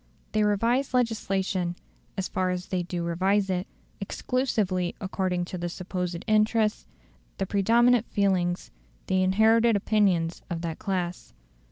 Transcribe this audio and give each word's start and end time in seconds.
They 0.31 0.41
revise 0.43 0.95
legislation, 0.95 1.75
as 2.17 2.27
far 2.27 2.49
as 2.49 2.69
they 2.69 2.81
do 2.81 3.03
revise 3.03 3.51
it, 3.51 3.67
exclusively 3.99 4.95
according 4.99 5.45
to 5.45 5.59
the 5.59 5.69
supposed 5.69 6.23
interests, 6.25 6.87
the 7.37 7.45
predominant 7.45 8.07
feelings, 8.09 8.71
the 9.05 9.21
inherited 9.21 9.75
opinions, 9.75 10.41
of 10.49 10.61
that 10.61 10.79
class. 10.79 11.33